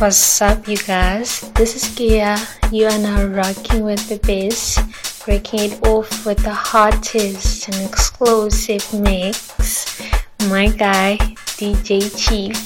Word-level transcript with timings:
What's 0.00 0.40
up, 0.40 0.66
you 0.66 0.78
guys? 0.78 1.42
This 1.52 1.76
is 1.76 1.94
Kia. 1.94 2.34
You 2.72 2.86
are 2.86 2.98
now 2.98 3.22
rocking 3.26 3.84
with 3.84 4.08
the 4.08 4.16
bass, 4.26 4.80
breaking 5.26 5.60
it 5.60 5.86
off 5.86 6.24
with 6.24 6.38
the 6.38 6.54
hottest 6.54 7.68
and 7.68 7.86
exclusive 7.86 8.80
mix. 8.94 10.00
My 10.48 10.68
guy, 10.68 11.18
DJ 11.60 12.08
Chief. 12.16 12.56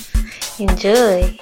Enjoy. 0.60 1.36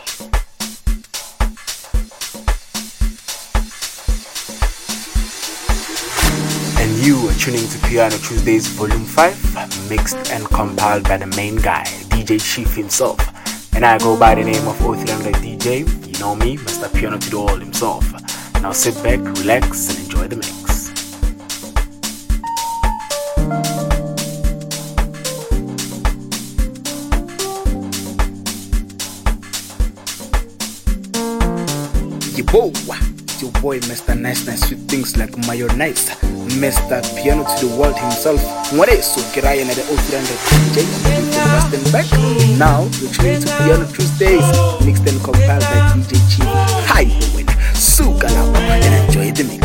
And 6.80 6.90
you 7.04 7.28
are 7.28 7.34
tuning 7.34 7.68
to 7.68 7.78
Piano 7.86 8.16
Tuesdays 8.16 8.66
Volume 8.68 9.04
5, 9.04 9.90
mixed 9.90 10.32
and 10.32 10.46
compiled 10.46 11.04
by 11.04 11.18
the 11.18 11.26
main 11.36 11.56
guy, 11.56 11.84
DJ 12.08 12.40
Chief 12.40 12.74
himself. 12.74 13.31
And 13.82 13.90
I 13.90 13.98
go 13.98 14.16
by 14.16 14.36
the 14.36 14.44
name 14.44 14.68
of 14.68 14.78
0300 14.78 15.34
DJ. 15.42 15.80
You 16.06 16.20
know 16.20 16.36
me, 16.36 16.56
Mr. 16.56 16.86
Piano 16.94 17.18
to 17.18 17.30
the 17.30 17.36
All 17.36 17.56
himself. 17.56 18.04
Now 18.62 18.70
sit 18.70 18.94
back, 19.02 19.18
relax, 19.18 19.90
and 19.90 19.98
enjoy 19.98 20.28
the 20.28 20.36
mix. 20.36 20.92
Yebo, 32.38 32.70
it's 33.24 33.42
your 33.42 33.50
boy 33.60 33.80
Mr. 33.80 34.16
Nice 34.16 34.46
Nice 34.46 34.70
with 34.70 34.88
things 34.88 35.16
like 35.16 35.36
mayonnaise. 35.48 36.10
Mr. 36.54 37.02
Piano 37.20 37.42
to 37.56 37.66
the 37.66 37.76
world 37.76 37.98
himself. 37.98 38.40
Ngwareso 38.72 39.20
ke 39.34 39.42
raya 39.42 39.66
na 39.66 39.74
the 39.74 39.82
0300 39.82 40.38
DJ 40.70 41.21
Western 41.50 41.84
back. 41.92 42.06
Now 42.58 42.88
you're 43.00 43.10
tuning 43.12 43.40
to 43.40 43.48
Piano 43.58 43.86
Tuesdays, 43.86 44.46
mixed 44.84 45.06
and 45.08 45.22
compiled 45.22 45.62
by 45.62 45.78
DJ 45.94 46.12
Chief. 46.30 46.46
Hi. 46.92 47.06
Suka 47.74 48.26
lapho 48.28 48.58
and 48.58 48.94
enjoy 49.06 49.32
the 49.32 49.44
mix. 49.44 49.61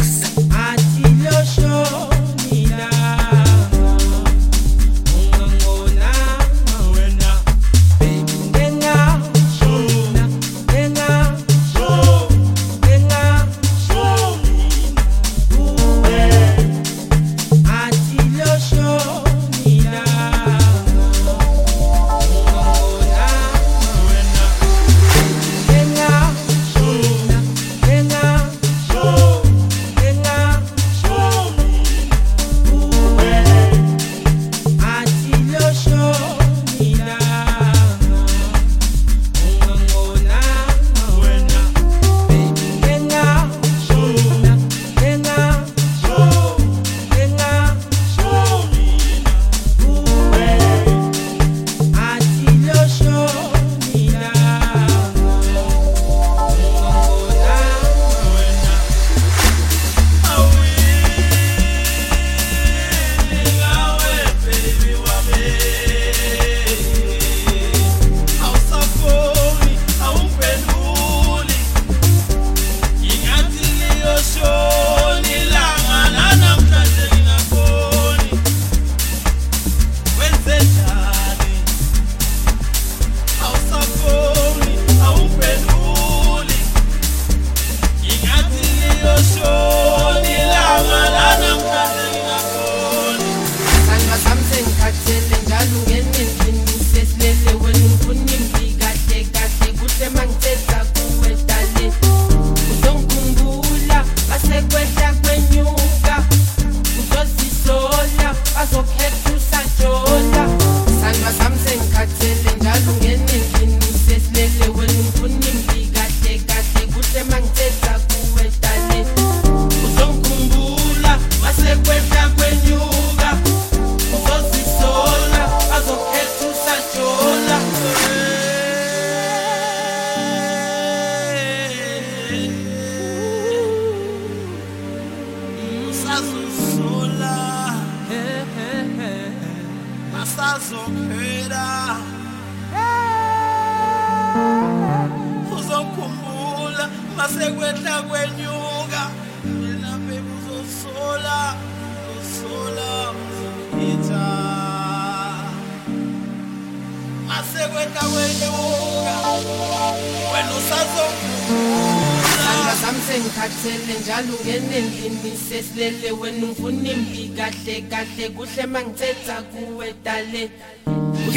Ngikhathele 163.19 163.99
njalo 164.01 164.33
ngenendlini 164.45 165.31
sesilele 165.49 166.11
wena 166.11 166.45
ungifuna 166.45 166.89
imbi 166.91 167.31
kahle 167.37 167.81
kahle 167.91 168.29
kuhle 168.29 168.65
mangithetha 168.65 169.41
kuwe 169.41 169.93
dale. 170.03 170.49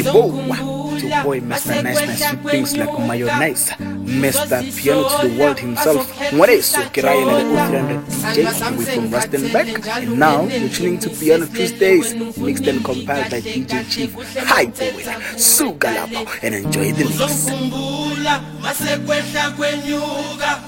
It's 0.01 1.03
your 1.03 1.23
boy 1.23 1.39
Mr. 1.41 1.83
Nice 1.83 2.01
Nice 2.01 2.33
with 2.33 2.51
things 2.51 2.77
like 2.77 2.89
mayonnaise. 3.07 3.69
Mr. 3.69 4.59
Piano 4.75 5.07
to 5.09 5.27
the 5.27 5.39
world 5.39 5.59
himself. 5.59 6.09
Ngwareso 6.33 6.81
ke 6.91 7.01
raya 7.05 7.25
na 7.25 7.37
the 7.37 7.45
0300 7.45 8.01
DJ 8.33 8.61
away 8.61 8.85
from 8.85 9.05
Rustenburg. 9.13 9.67
And 9.85 10.19
now 10.19 10.43
you're 10.45 10.69
tuning 10.69 10.99
to 10.99 11.09
Piano 11.09 11.45
Tuesdays, 11.45 12.15
mixed 12.37 12.67
and 12.67 12.83
compiled 12.83 13.29
by 13.29 13.41
DJ 13.41 13.85
Chief. 13.89 14.09
Hi, 14.49 14.65
boy. 14.65 15.05
Suka 15.37 15.87
lapho 15.93 16.25
and 16.41 16.55
enjoy 16.55 16.91
the 16.93 17.05
mix. 17.05 18.41
masekwehla 18.61 19.51
kwenyuka 19.51 20.59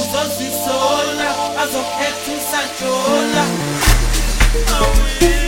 uzozisola 0.00 1.28
azokhetha 1.62 2.32
usajola 2.36 3.44
Ingathi 4.56 5.45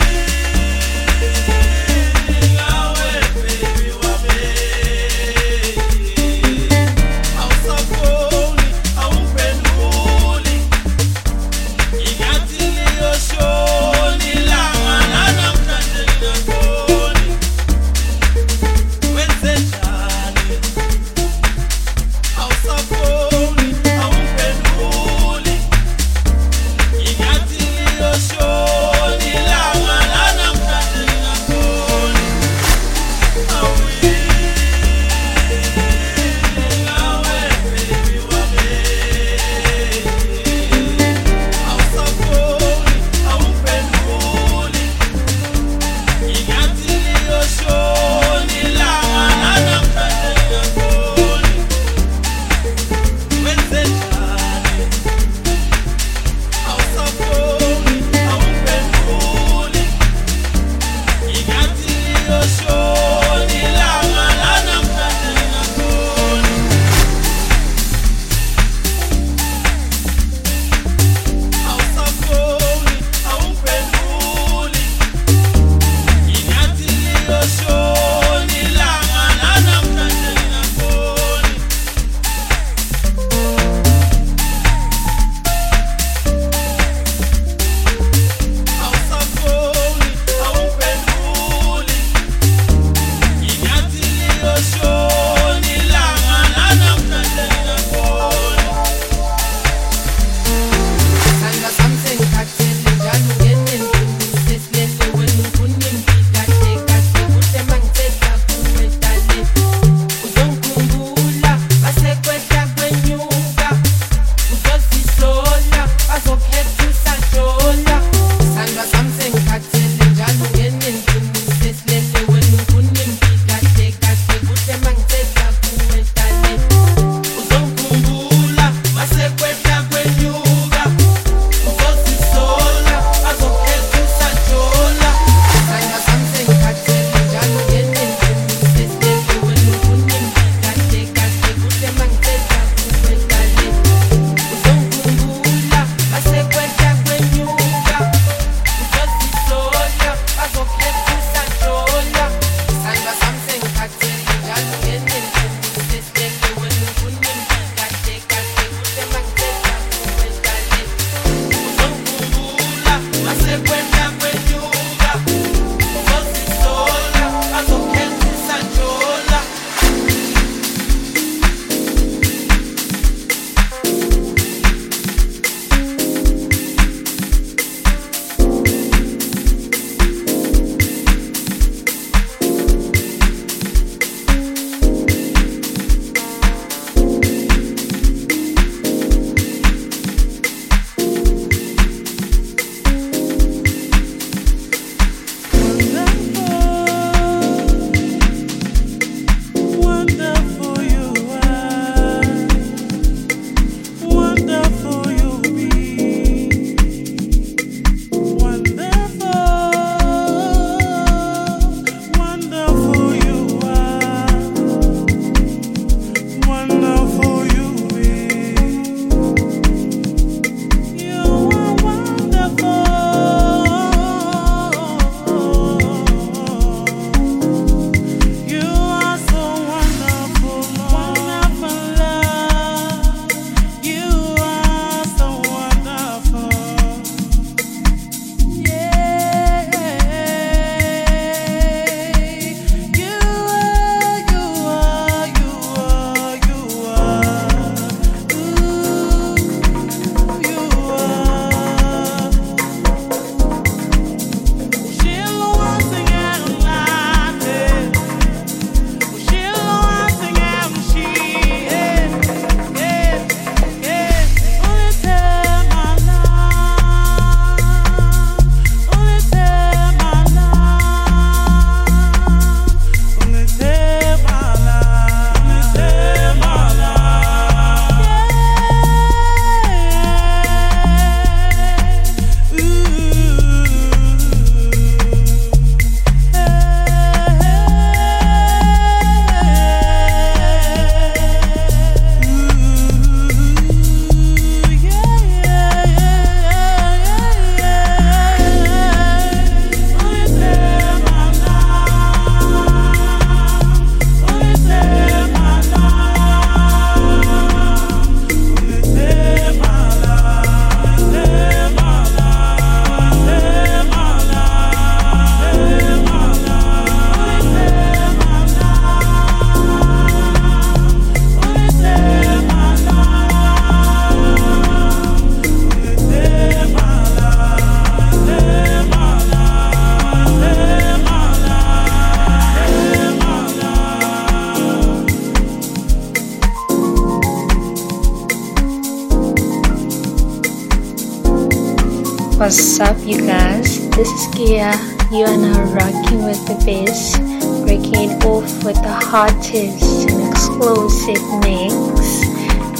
hottest 349.49 350.09
and 350.09 350.31
explosive 350.31 351.23
mix. 351.41 352.27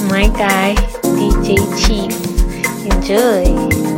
My 0.09 0.27
guy, 0.27 0.75
DJ 1.01 1.57
Chief. 1.79 2.13
Enjoy. 2.85 3.88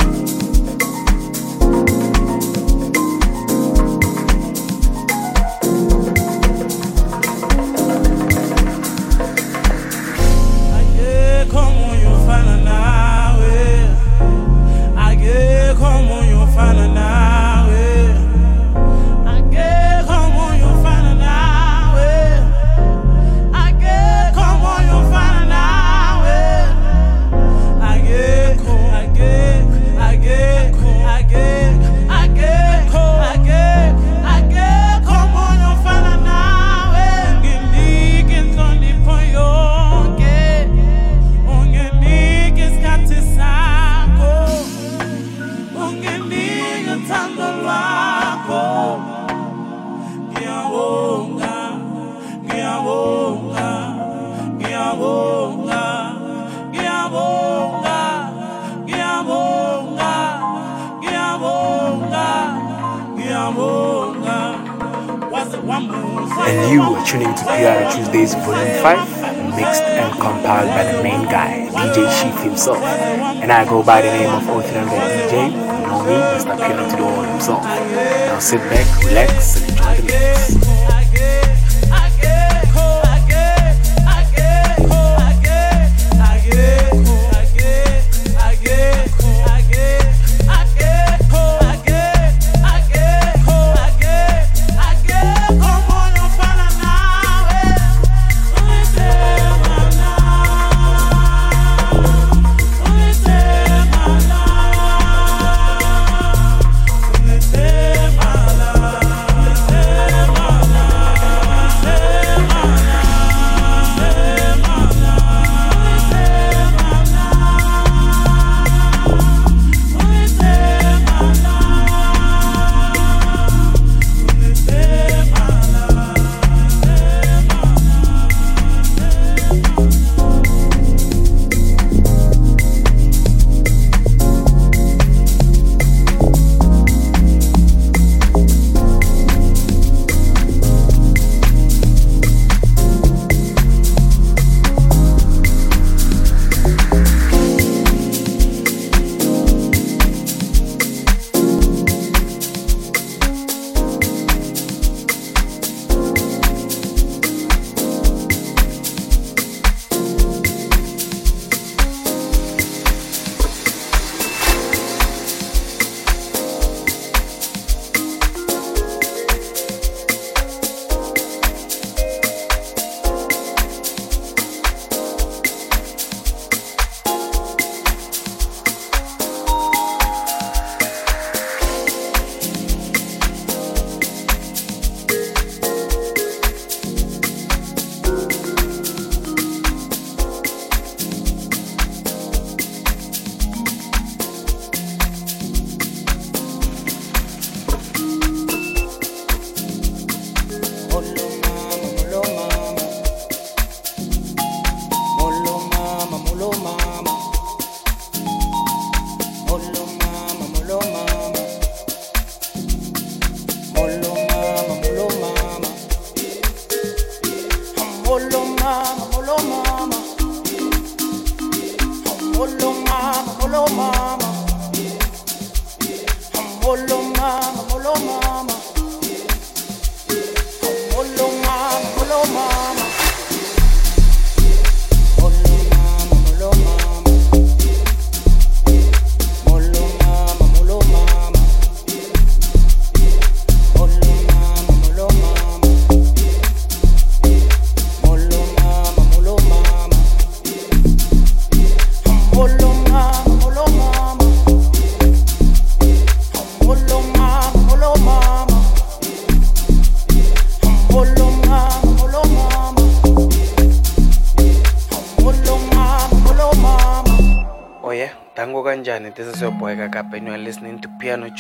You 66.70 66.82
are 66.82 67.06
tuning 67.06 67.34
to 67.34 67.44
PR 67.46 67.90
Tuesdays 67.90 68.34
Volume 68.36 68.82
5, 68.82 69.56
mixed 69.56 69.84
and 69.84 70.12
compiled 70.20 70.70
by 70.70 70.84
the 70.92 71.02
main 71.02 71.24
guy, 71.24 71.70
DJ 71.72 72.06
Chief 72.22 72.44
himself. 72.44 72.78
And 72.78 73.52
I 73.52 73.66
go 73.66 73.82
by 73.82 74.02
the 74.02 74.08
name 74.08 74.30
of 74.30 74.44
0300 74.44 74.92
DJ, 75.30 75.46
you 75.46 75.88
know 75.88 76.04
me, 76.04 76.16
Mr. 76.38 76.58
Piano 76.58 76.90
to 76.90 76.96
the 76.96 77.04
World 77.04 77.28
himself. 77.28 77.64
Now 77.64 78.40
sit 78.40 78.60
back, 78.70 79.04
relax, 79.06 79.62
and 79.62 79.70
enjoy 79.72 79.96
the 79.96 80.04
mix. 80.04 80.61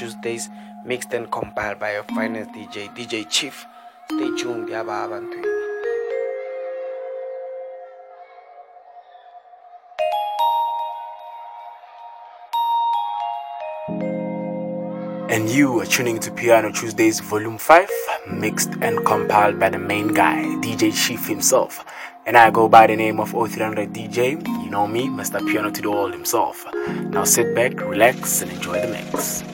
Tuesdays, 0.01 0.49
mixed 0.83 1.13
and 1.13 1.31
compiled 1.31 1.77
by 1.77 1.93
your 1.93 2.03
finest 2.15 2.49
DJ, 2.53 2.89
DJ 2.95 3.29
Chief. 3.29 3.67
Stay 4.07 4.35
tuned, 4.35 4.67
yaba 4.69 5.07
thank 5.07 5.45
And 15.29 15.47
you 15.47 15.79
are 15.79 15.85
tuning 15.85 16.19
to 16.21 16.31
Piano 16.31 16.71
Tuesdays 16.71 17.19
Volume 17.19 17.59
5, 17.59 17.89
mixed 18.31 18.71
and 18.81 19.05
compiled 19.05 19.59
by 19.59 19.69
the 19.69 19.77
main 19.77 20.07
guy, 20.07 20.41
DJ 20.63 20.91
Chief 20.91 21.27
himself. 21.27 21.85
And 22.25 22.35
I 22.35 22.49
go 22.49 22.67
by 22.67 22.87
the 22.87 22.95
name 22.95 23.19
of 23.19 23.33
0300 23.33 23.93
DJ. 23.93 24.41
You 24.63 24.69
know 24.71 24.87
me, 24.87 25.07
Mr. 25.09 25.39
Piano 25.47 25.69
to 25.69 25.81
the 25.81 25.91
World 25.91 26.13
himself. 26.13 26.65
Now 26.87 27.23
sit 27.23 27.53
back, 27.53 27.79
relax, 27.79 28.41
and 28.41 28.51
enjoy 28.51 28.81
the 28.81 28.87
mix. 28.87 29.50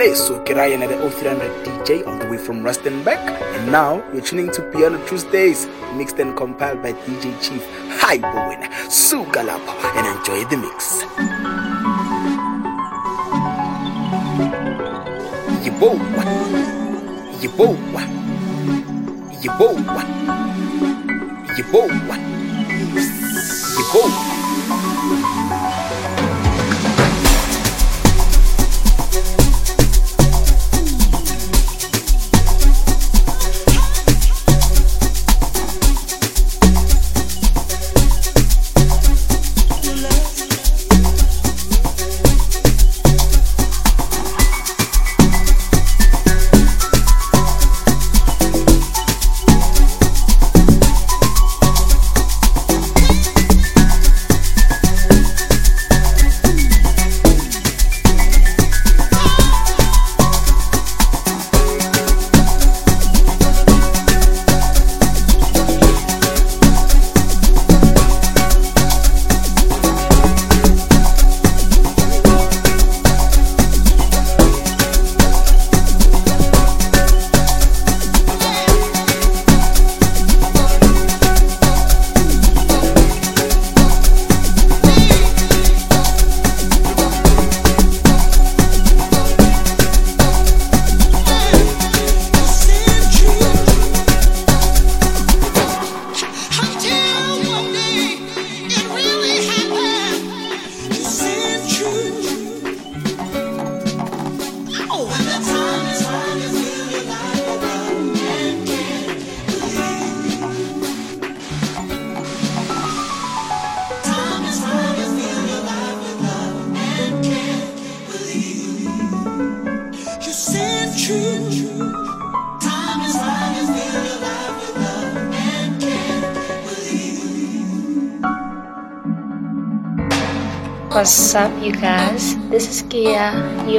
Himself, 0.00 0.40
Mwareso 0.40 0.44
Kiraya 0.44 0.78
the 0.78 0.96
0300 1.10 1.64
DJ 1.64 2.06
all 2.06 2.18
the 2.18 2.26
way 2.30 2.38
from 2.38 2.62
Rustenburg. 2.62 3.18
And 3.18 3.72
now 3.72 4.02
you're 4.12 4.22
tuning 4.22 4.50
to 4.52 4.62
Piano 4.72 4.98
Tuesdays, 5.06 5.66
mixed 5.94 6.18
and 6.18 6.36
compiled 6.36 6.82
by 6.82 6.92
DJ 6.92 7.32
Chief 7.42 7.62
Hi 8.00 8.18
Bowen, 8.18 8.62
Sugalapo, 8.88 9.74
and 9.96 10.06
enjoy 10.06 10.44
the 10.48 10.56
mix. 10.56 11.02
Yibowa. 15.62 16.24
Yibowa. 17.40 18.02
Yibowa. 19.42 20.02
Yibowa. 21.56 22.16
Yibowa. 23.76 24.31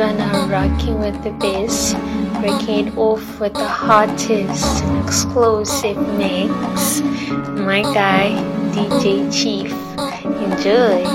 Are 0.04 0.12
now 0.12 0.50
rocking 0.50 1.00
with 1.00 1.24
the 1.24 1.32
bass, 1.32 1.94
breaking 2.42 2.88
it 2.88 2.98
off 2.98 3.40
with 3.40 3.54
the 3.54 3.66
hottest 3.66 4.84
and 4.84 5.06
exclusive 5.06 5.96
mix. 6.18 7.00
My 7.56 7.84
guy, 7.84 8.36
DJ 8.76 9.32
Chief. 9.32 9.72
Enjoy. 10.26 11.08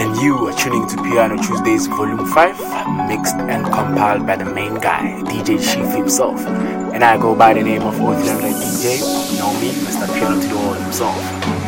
And 0.00 0.16
you 0.22 0.48
are 0.48 0.54
tuning 0.54 0.88
to 0.88 0.96
Piano 1.02 1.36
Tuesdays 1.42 1.88
Volume 1.88 2.26
5, 2.26 3.08
mixed 3.10 3.36
and 3.36 3.66
compiled 3.66 4.26
by 4.26 4.36
the 4.36 4.46
main 4.46 4.76
guy, 4.76 5.20
DJ 5.26 5.60
Chief 5.60 5.94
himself. 5.94 6.40
And 6.94 7.04
I 7.04 7.18
go 7.18 7.34
by 7.34 7.52
the 7.52 7.62
name 7.62 7.82
of 7.82 7.96
Othram 7.96 8.40
DJ. 8.40 8.96
You 9.32 9.38
know 9.40 9.52
me, 9.60 9.72
Mr. 9.84 10.06
Piano 10.14 10.40
to 10.40 10.48
the 10.48 10.56
World 10.56 10.78
himself. 10.78 11.61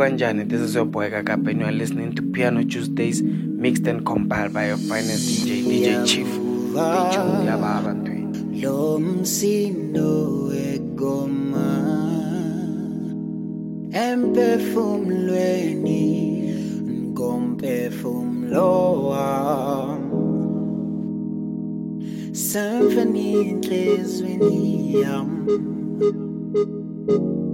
kanjani? 0.00 0.48
This 0.48 0.62
is 0.62 0.74
your 0.74 0.86
boy 0.86 1.10
Kakap 1.10 1.46
and 1.46 1.60
you 1.60 1.66
are 1.66 1.72
listening 1.72 2.14
to 2.14 2.22
Piano 2.22 2.64
Tuesdays 2.64 3.20
mixed 3.22 3.86
and 3.86 4.06
compiled 4.06 4.54
by 4.54 4.68
your 4.68 4.78
finest 4.78 5.28
DJ, 5.28 5.62
DJ 5.64 6.06
Chief. 6.08 6.26
lo 8.62 8.98
msindo 8.98 10.44
wegoma 10.48 11.68
emphefumlweni 13.92 16.54
ngomphefumlo 17.12 18.92
wam 19.08 20.10
semfeni 22.32 23.36
entliziyweni 23.36 25.00
yam 25.00 25.30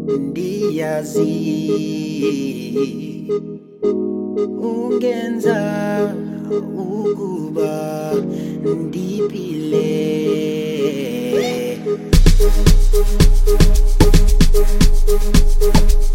ndiyazi. 0.07 1.35
Ungenza 4.71 5.59
ukuba 6.51 7.75
ndiphile. 8.65 9.87
Thank 15.59 16.06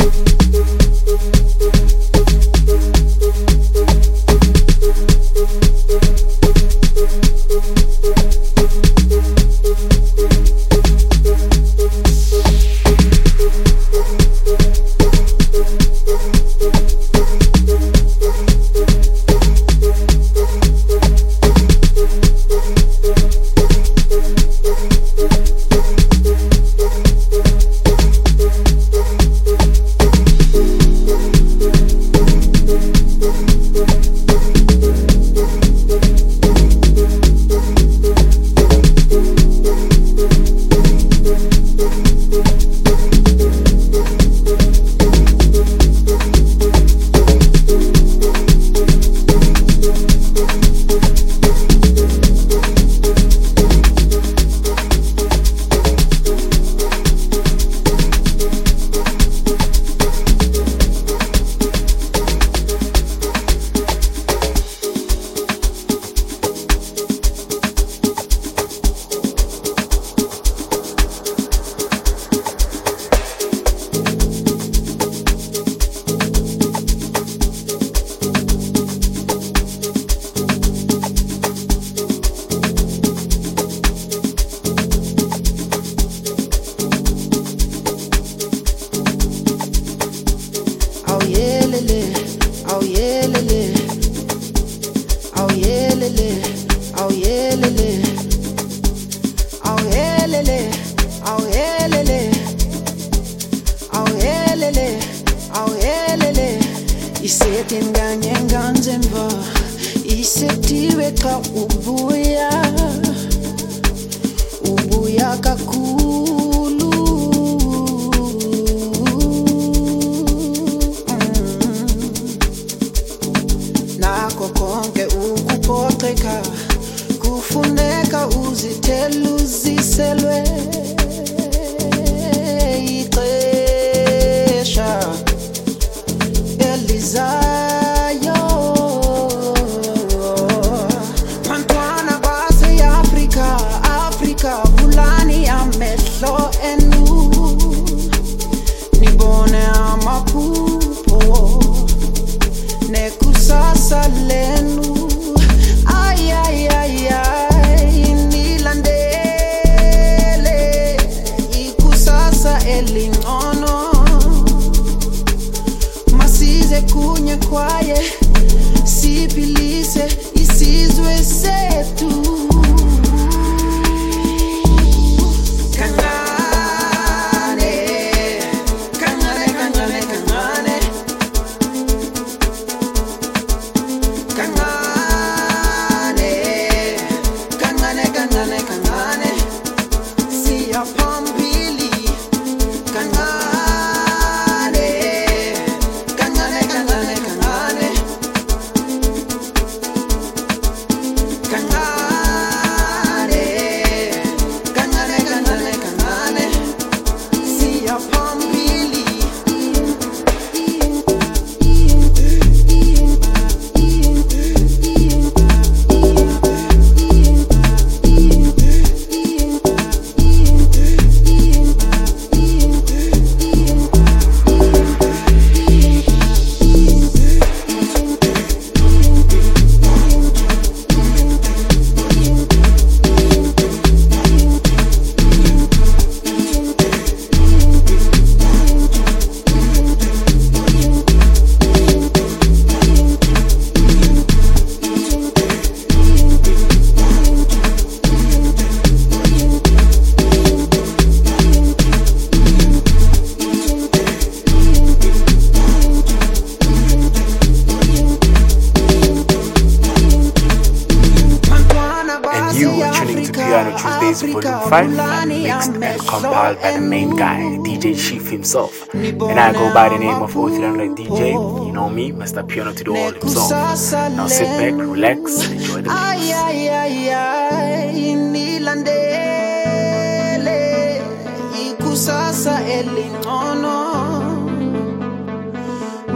himself. 268.31 268.93
And 268.93 269.39
I 269.39 269.53
go 269.53 269.73
by 269.73 269.89
the 269.89 269.99
name 269.99 270.21
of 270.23 270.33
O300 270.33 270.95
DJ. 270.97 271.33
You 271.65 271.71
know 271.71 271.89
me, 271.89 272.11
Mr. 272.11 272.47
Piano 272.47 272.73
to 272.73 272.83
the 272.83 272.91
World 272.91 273.17
himself. 273.17 273.51
Now 273.51 274.27
sit 274.27 274.47
back, 274.47 274.73
relax, 274.73 275.45
and 275.45 275.61
enjoy 275.61 275.81
the 275.81 275.89
mix. 275.89 275.91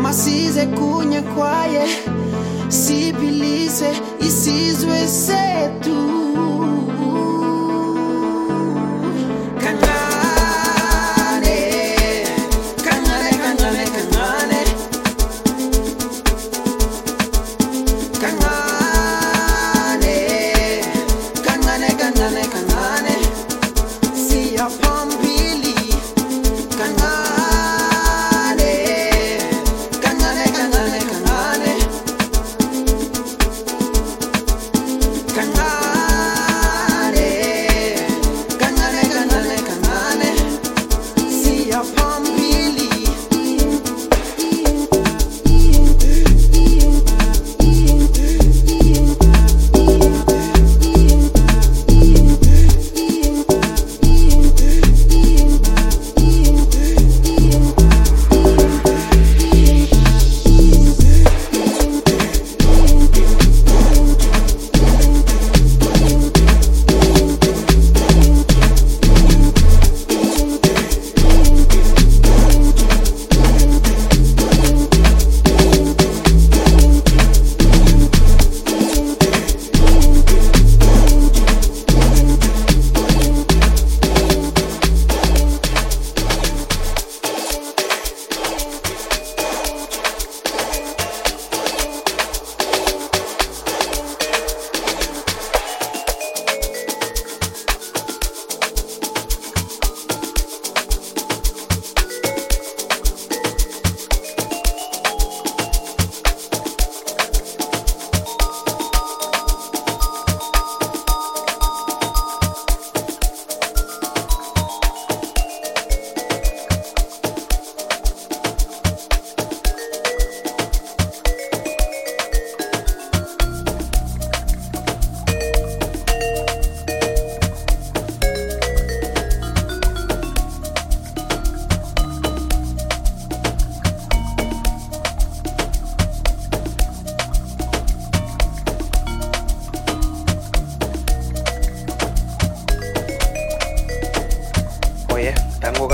masize 0.06 0.66
kunye 0.66 1.22
kwaye 1.22 1.86
siphilise 2.70 3.90
isizwe 4.20 5.08
sethu 5.08 5.75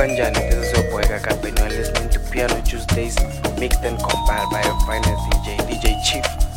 Kanjani, 0.01 0.49
this 0.49 0.65
is 0.65 0.73
your 0.73 0.89
boy 0.89 1.03
Kakap, 1.03 1.43
and 1.43 1.59
you 1.59 1.63
are 1.63 1.69
listening 1.69 2.09
to 2.09 2.19
Piano 2.31 2.59
Tuesdays, 2.63 3.15
mixed 3.59 3.83
and 3.83 3.99
compiled 3.99 4.49
by 4.49 4.63
your 4.63 4.79
finest 4.79 5.21
DJ, 5.29 5.57
DJ 5.69 6.03
Chief. 6.03 6.50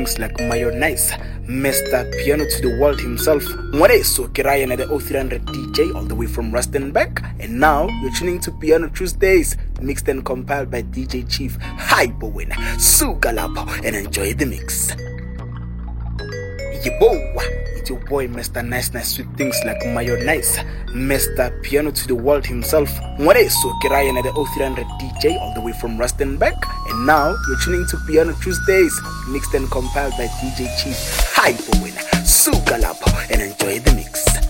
things 0.00 0.18
like 0.18 0.40
mayonnaise, 0.40 1.10
Mr. 1.46 2.10
Piano 2.24 2.46
to 2.48 2.62
the 2.62 2.78
world 2.80 2.98
himself, 2.98 3.42
Mwaneso 3.74 4.28
Kirayan 4.32 4.72
at 4.72 4.78
the 4.78 4.86
0300 4.86 5.44
DJ, 5.44 5.94
all 5.94 6.04
the 6.04 6.14
way 6.14 6.26
from 6.26 6.50
Rustenburg. 6.50 7.22
And 7.38 7.60
now 7.60 7.86
you're 8.00 8.14
tuning 8.14 8.40
to 8.40 8.50
Piano 8.50 8.88
Tuesdays, 8.88 9.58
mixed 9.82 10.08
and 10.08 10.24
compiled 10.24 10.70
by 10.70 10.84
DJ 10.84 11.28
Chief 11.28 11.58
Hi 11.60 12.06
Bowen. 12.06 12.48
Sugalapo 12.78 13.68
and 13.84 13.94
enjoy 13.94 14.32
the 14.32 14.46
mix. 14.46 14.92
Yeboah. 16.82 17.69
Your 17.90 17.98
boy, 18.06 18.28
Mr. 18.28 18.64
Nice 18.64 18.94
Nice 18.94 19.16
Sweet 19.16 19.26
Things 19.36 19.58
like 19.64 19.84
Mayonnaise, 19.84 20.58
Mr. 20.94 21.50
Piano 21.64 21.90
to 21.90 22.06
the 22.06 22.14
World 22.14 22.46
himself, 22.46 22.88
Mwareso 23.18 23.72
Kirayan 23.82 24.16
at 24.16 24.22
the 24.22 24.32
0300 24.32 24.86
DJ, 25.00 25.36
all 25.40 25.52
the 25.54 25.60
way 25.60 25.72
from 25.72 25.98
Rustenburg. 25.98 26.54
And 26.86 27.04
now 27.04 27.34
you're 27.48 27.58
tuning 27.58 27.84
to 27.88 27.96
Piano 28.06 28.32
Tuesdays, 28.40 28.94
mixed 29.30 29.54
and 29.54 29.68
compiled 29.72 30.12
by 30.12 30.28
DJ 30.38 30.70
Chief 30.80 30.94
Hyperwin 31.34 31.96
Sugalapo, 32.22 33.10
and 33.32 33.42
enjoy 33.42 33.80
the 33.80 33.92
mix. 33.96 34.49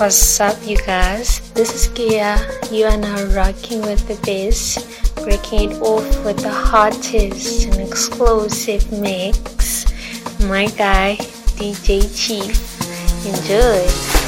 What's 0.00 0.40
up, 0.40 0.56
you 0.66 0.78
guys? 0.78 1.52
This 1.52 1.74
is 1.74 1.88
Kia. 1.88 2.38
You 2.72 2.86
are 2.86 2.96
now 2.96 3.22
rocking 3.36 3.82
with 3.82 4.08
the 4.08 4.18
bass, 4.24 4.80
breaking 5.24 5.72
it 5.72 5.82
off 5.82 6.24
with 6.24 6.38
the 6.38 6.48
hottest 6.48 7.66
and 7.66 7.86
exclusive 7.86 8.90
mix. 8.92 9.84
My 10.44 10.68
guy, 10.68 11.16
DJ 11.60 12.08
Chief. 12.16 12.56
Enjoy. 13.26 14.19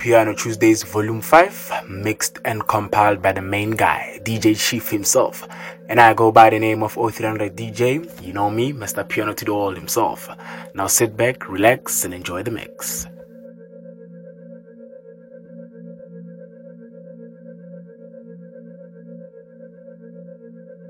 Piano 0.00 0.32
Tuesdays 0.32 0.82
Volume 0.82 1.20
5, 1.20 1.90
mixed 1.90 2.38
and 2.46 2.66
compiled 2.66 3.20
by 3.20 3.32
the 3.32 3.42
main 3.42 3.72
guy, 3.72 4.18
DJ 4.22 4.58
Chief 4.58 4.88
himself. 4.88 5.46
And 5.90 6.00
I 6.00 6.14
go 6.14 6.32
by 6.32 6.48
the 6.48 6.58
name 6.58 6.82
of 6.82 6.94
0300 6.94 7.54
DJ. 7.54 8.08
You 8.22 8.32
know 8.32 8.50
me, 8.50 8.72
Mr. 8.72 9.06
Piano 9.06 9.34
to 9.34 9.44
the 9.44 9.52
World 9.52 9.76
himself. 9.76 10.30
Now 10.74 10.86
sit 10.86 11.18
back, 11.18 11.50
relax, 11.50 12.06
and 12.06 12.14
enjoy 12.14 12.42
the 12.42 12.50
mix. 12.50 13.08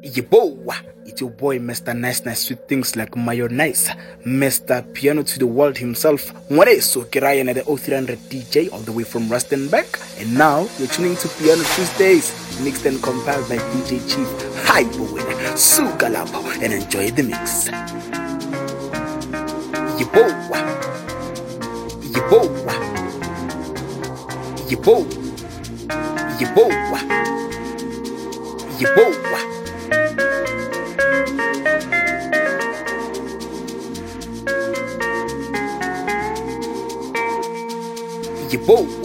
Yebo, 0.05 0.65
it's 1.11 1.21
your 1.21 1.31
boy 1.31 1.59
Mr. 1.59 1.97
Nice 1.97 2.25
Nice 2.25 2.47
Sweet 2.47 2.69
Things 2.69 2.95
like 2.95 3.17
Mayonnaise, 3.17 3.89
Mr. 4.25 4.81
Piano 4.95 5.23
to 5.25 5.39
the 5.41 5.47
World 5.47 5.77
himself. 5.77 6.33
Mwareso 6.49 7.05
Kirayan 7.11 7.49
at 7.49 7.57
the 7.57 7.65
0300 7.65 8.19
DJ 8.31 8.73
all 8.73 8.79
the 8.81 8.93
way 8.93 9.03
from 9.03 9.29
Rustenburg. 9.29 9.87
And 10.21 10.35
now 10.39 10.69
you're 10.79 10.89
tuning 10.89 11.17
to 11.17 11.29
Piano 11.29 11.63
Tuesdays, 11.75 12.31
mixed 12.63 12.87
and 12.87 13.03
compiled 13.03 13.49
by 13.49 13.57
DJ 13.57 13.99
Chief 14.09 14.29
Hyperwin, 14.65 15.27
Sugalabo, 15.59 16.63
and 16.63 16.73
enjoy 16.73 17.11
the 17.11 17.25
mix. 17.25 17.69
Yebo, 19.99 20.23
Yebo, 22.15 22.41
Yebo, 24.71 25.05
Yebo, 26.39 26.71
Yebo. 26.79 27.51
Yebo. 28.81 29.60
Oh 38.73 39.00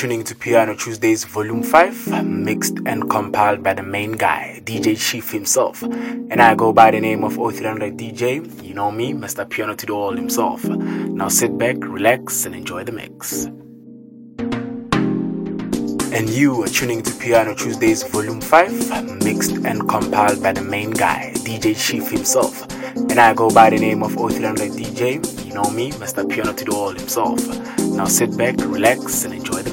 tuning 0.00 0.24
to 0.24 0.34
Piano 0.34 0.74
Tuesdays 0.74 1.24
Volume 1.24 1.62
5, 1.62 2.24
mixed 2.24 2.78
and 2.86 3.10
compiled 3.10 3.62
by 3.62 3.74
the 3.74 3.82
main 3.82 4.12
guy, 4.12 4.58
DJ 4.64 4.98
Chief 4.98 5.30
himself. 5.30 5.82
And 5.82 6.40
I 6.40 6.54
go 6.54 6.72
by 6.72 6.90
the 6.90 6.98
name 6.98 7.22
of 7.22 7.34
0300 7.34 7.98
DJ. 7.98 8.62
You 8.64 8.72
know 8.72 8.90
me, 8.90 9.12
Mr. 9.12 9.46
Piano 9.46 9.74
to 9.74 9.84
the 9.84 9.92
All 9.92 10.16
himself. 10.16 10.64
Now 10.64 11.28
sit 11.28 11.58
back, 11.58 11.76
relax, 11.80 12.46
and 12.46 12.54
enjoy 12.54 12.84
the 12.84 12.92
mix. 12.92 13.44
And 16.14 16.30
you 16.30 16.62
are 16.62 16.68
tuning 16.68 17.02
to 17.02 17.14
Piano 17.16 17.54
Tuesdays 17.54 18.02
Volume 18.04 18.40
5, 18.40 19.22
mixed 19.22 19.52
and 19.66 19.86
compiled 19.86 20.42
by 20.42 20.54
the 20.54 20.62
main 20.62 20.92
guy, 20.92 21.32
DJ 21.34 21.76
Chief 21.76 22.10
himself. 22.10 22.66
And 22.96 23.20
I 23.20 23.34
go 23.34 23.50
by 23.50 23.68
the 23.68 23.78
name 23.78 24.02
of 24.02 24.14
0300 24.14 24.70
DJ. 24.70 25.44
You 25.44 25.52
know 25.52 25.70
me, 25.70 25.90
Mr. 25.92 26.26
Piano 26.26 26.54
to 26.54 26.64
the 26.64 26.72
All 26.72 26.92
himself. 26.92 27.46
Now 28.00 28.06
sit 28.06 28.34
back, 28.38 28.56
relax, 28.60 29.24
and 29.24 29.34
enjoy 29.34 29.60
the 29.62 29.69